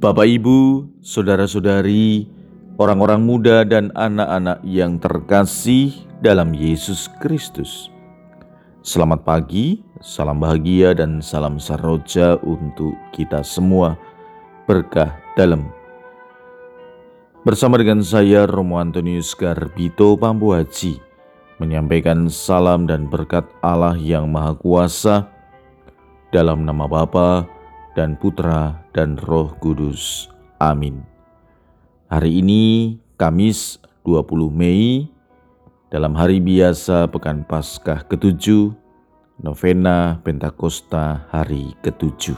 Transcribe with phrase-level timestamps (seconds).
[0.00, 2.24] Bapak, Ibu, saudara-saudari,
[2.80, 5.92] orang-orang muda, dan anak-anak yang terkasih
[6.24, 7.92] dalam Yesus Kristus.
[8.80, 14.00] Selamat pagi, salam bahagia, dan salam saroja untuk kita semua.
[14.64, 15.68] Berkah dalam
[17.44, 20.96] bersama dengan saya Romo Antonius Garbito Pambuaji
[21.60, 25.28] menyampaikan salam dan berkat Allah yang Maha Kuasa
[26.32, 27.59] dalam nama Bapa
[27.94, 30.30] dan Putra dan Roh Kudus.
[30.60, 31.02] Amin.
[32.10, 35.06] Hari ini Kamis 20 Mei
[35.90, 38.74] dalam hari biasa Pekan Paskah ke-7
[39.40, 42.36] Novena Pentakosta hari ke-7.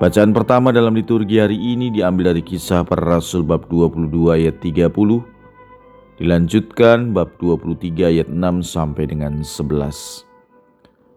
[0.00, 4.88] Bacaan pertama dalam liturgi hari ini diambil dari kisah para rasul bab 22 ayat 30
[6.18, 10.31] dilanjutkan bab 23 ayat 6 sampai dengan 11.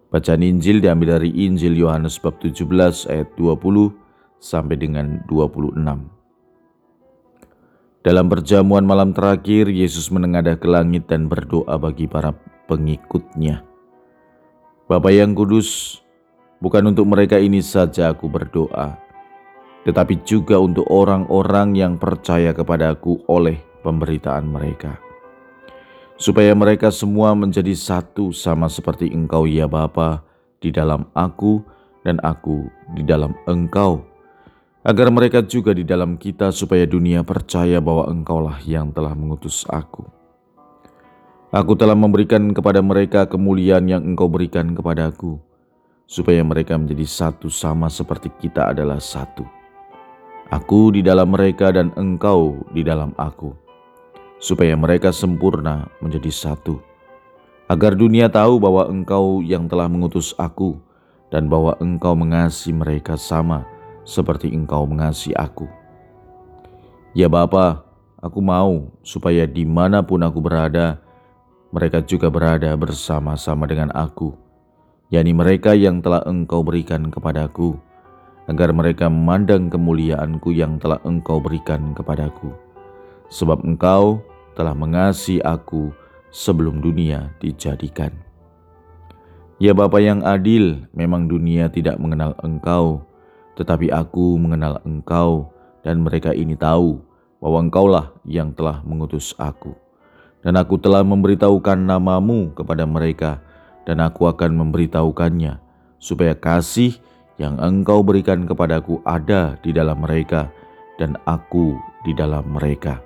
[0.06, 2.62] Bacaan Injil diambil dari Injil Yohanes bab 17
[3.10, 3.90] ayat 20
[4.38, 5.74] sampai dengan 26.
[8.06, 12.30] Dalam perjamuan malam terakhir, Yesus menengadah ke langit dan berdoa bagi para
[12.70, 13.66] pengikutnya.
[14.86, 15.98] Bapa yang kudus,
[16.62, 18.94] bukan untuk mereka ini saja aku berdoa,
[19.82, 25.05] tetapi juga untuk orang-orang yang percaya kepadaku oleh pemberitaan mereka
[26.16, 30.24] supaya mereka semua menjadi satu sama seperti Engkau ya Bapa
[30.60, 31.60] di dalam aku
[32.02, 34.00] dan aku di dalam Engkau
[34.80, 40.06] agar mereka juga di dalam kita supaya dunia percaya bahwa Engkaulah yang telah mengutus aku.
[41.50, 45.42] Aku telah memberikan kepada mereka kemuliaan yang Engkau berikan kepadaku,
[46.06, 49.42] supaya mereka menjadi satu sama seperti kita adalah satu.
[50.54, 53.65] Aku di dalam mereka dan Engkau di dalam aku
[54.36, 56.80] supaya mereka sempurna menjadi satu,
[57.66, 60.76] agar dunia tahu bahwa Engkau yang telah mengutus aku,
[61.32, 63.66] dan bahwa Engkau mengasihi mereka sama
[64.06, 65.66] seperti Engkau mengasihi aku.
[67.16, 67.82] Ya Bapa,
[68.20, 71.00] aku mau supaya di mana pun aku berada,
[71.72, 74.36] mereka juga berada bersama-sama dengan aku,
[75.08, 77.74] yakni mereka yang telah Engkau berikan kepadaku,
[78.46, 82.65] agar mereka memandang kemuliaanku yang telah Engkau berikan kepadaku
[83.28, 84.22] sebab Engkau
[84.56, 85.92] telah mengasihi aku
[86.32, 88.10] sebelum dunia dijadikan.
[89.56, 93.04] Ya Bapa yang adil, memang dunia tidak mengenal Engkau,
[93.56, 95.48] tetapi aku mengenal Engkau
[95.80, 97.00] dan mereka ini tahu
[97.40, 99.72] bahwa Engkaulah yang telah mengutus aku.
[100.44, 103.42] Dan aku telah memberitahukan namamu kepada mereka
[103.88, 105.58] dan aku akan memberitahukannya
[105.98, 106.94] supaya kasih
[107.34, 110.46] yang engkau berikan kepadaku ada di dalam mereka
[111.02, 111.74] dan aku
[112.06, 113.05] di dalam mereka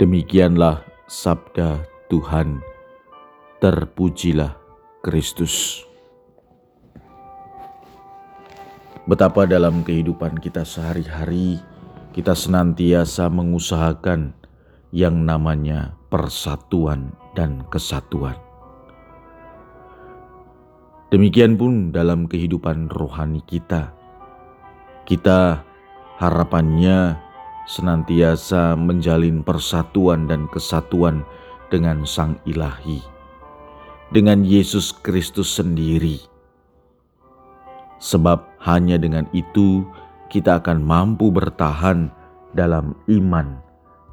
[0.00, 2.64] Demikianlah sabda Tuhan.
[3.60, 4.56] Terpujilah
[5.04, 5.84] Kristus.
[9.04, 11.60] Betapa dalam kehidupan kita sehari-hari
[12.16, 14.32] kita senantiasa mengusahakan
[14.88, 18.40] yang namanya persatuan dan kesatuan.
[21.12, 23.92] Demikian pun dalam kehidupan rohani kita.
[25.04, 25.60] Kita
[26.16, 27.28] harapannya
[27.70, 31.22] senantiasa menjalin persatuan dan kesatuan
[31.70, 32.98] dengan Sang Ilahi,
[34.10, 36.18] dengan Yesus Kristus sendiri.
[38.02, 39.86] Sebab hanya dengan itu
[40.26, 42.10] kita akan mampu bertahan
[42.58, 43.62] dalam iman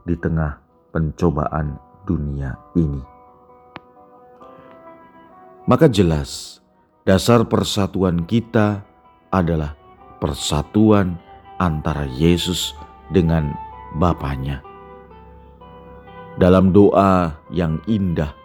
[0.05, 0.61] di tengah
[0.93, 3.01] pencobaan dunia ini.
[5.65, 6.61] Maka jelas
[7.09, 8.85] dasar persatuan kita
[9.33, 9.73] adalah
[10.21, 11.17] persatuan
[11.57, 12.77] antara Yesus
[13.11, 13.55] dengan
[13.95, 14.61] Bapaknya.
[16.37, 18.35] Dalam doa yang indah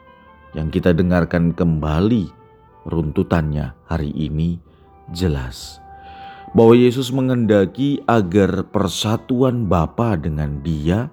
[0.57, 2.31] yang kita dengarkan kembali
[2.89, 4.57] runtutannya hari ini
[5.13, 5.83] jelas
[6.53, 11.09] bahwa Yesus mengendaki agar persatuan Bapa dengan Dia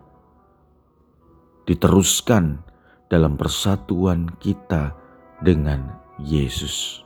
[1.68, 2.60] diteruskan
[3.08, 4.94] dalam persatuan kita
[5.40, 7.02] dengan Yesus.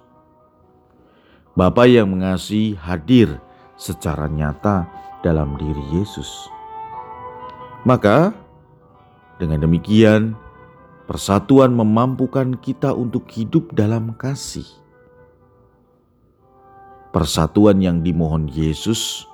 [1.53, 3.37] Bapa yang mengasihi hadir
[3.77, 4.89] secara nyata
[5.23, 6.51] dalam diri Yesus.
[7.87, 8.35] Maka,
[9.39, 10.35] dengan demikian,
[11.07, 14.67] persatuan memampukan kita untuk hidup dalam kasih.
[17.15, 19.27] Persatuan yang dimohon Yesus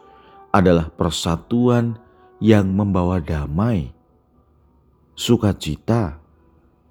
[0.49, 1.97] adalah persatuan
[2.41, 3.93] yang membawa damai,
[5.13, 6.19] sukacita,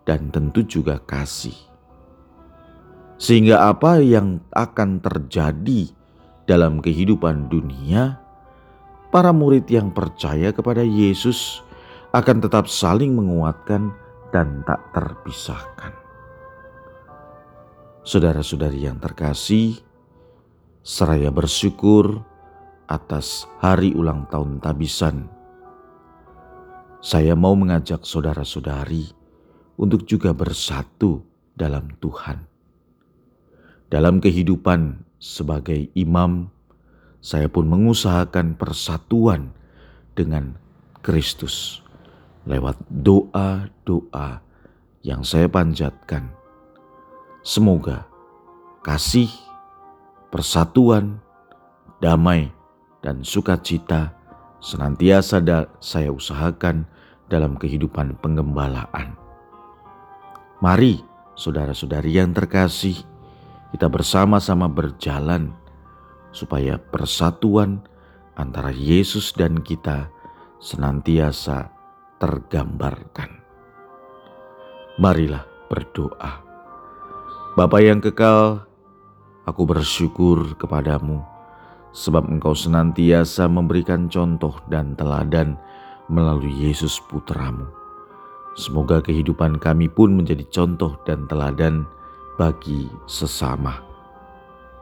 [0.09, 1.56] dan tentu juga kasih.
[3.19, 5.91] Sehingga apa yang akan terjadi
[6.49, 8.27] dalam kehidupan dunia
[9.08, 11.64] para murid yang percaya kepada Yesus
[12.12, 13.93] akan tetap saling menguatkan
[14.32, 15.93] dan tak terpisahkan.
[18.05, 19.76] Saudara-saudari yang terkasih,
[20.81, 22.25] seraya bersyukur
[22.88, 25.28] atas hari ulang tahun Tabisan.
[27.04, 29.12] Saya mau mengajak saudara-saudari
[29.76, 31.20] untuk juga bersatu
[31.52, 32.49] dalam Tuhan.
[33.93, 36.49] Dalam kehidupan sebagai imam,
[37.19, 39.50] saya pun mengusahakan persatuan
[40.15, 40.55] dengan
[41.03, 41.82] Kristus
[42.47, 44.41] lewat doa-doa
[45.03, 46.31] yang saya panjatkan.
[47.44, 48.09] Semoga
[48.82, 49.31] kasih,
[50.32, 51.20] persatuan,
[52.00, 52.50] damai,
[53.05, 54.14] dan sukacita
[54.59, 55.38] senantiasa
[55.79, 56.87] saya usahakan
[57.31, 59.14] dalam kehidupan penggembalaan.
[60.59, 60.99] Mari,
[61.38, 62.99] saudara-saudari yang terkasih,
[63.71, 65.55] kita bersama-sama berjalan
[66.30, 67.82] supaya persatuan
[68.38, 70.10] antara Yesus dan kita
[70.62, 71.70] senantiasa
[72.19, 73.42] tergambarkan.
[74.98, 76.42] Marilah berdoa.
[77.54, 78.66] Bapa yang kekal,
[79.46, 81.22] aku bersyukur kepadamu
[81.94, 85.58] sebab engkau senantiasa memberikan contoh dan teladan
[86.06, 87.66] melalui Yesus putramu.
[88.58, 91.86] Semoga kehidupan kami pun menjadi contoh dan teladan
[92.34, 93.88] bagi sesama.